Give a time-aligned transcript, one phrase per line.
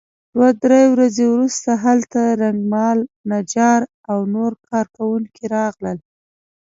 [0.33, 2.97] دوه درې ورځې وروسته هلته رنګمال
[3.31, 5.97] نجار او نور کار کوونکي راغلل.